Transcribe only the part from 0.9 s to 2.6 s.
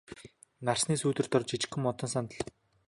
сүүдэр дор жижигхэн модон сандал.